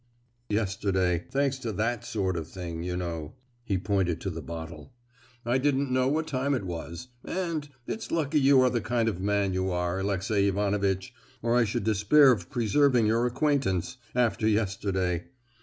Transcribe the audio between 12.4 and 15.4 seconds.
preserving your acquaintance, after yesterday!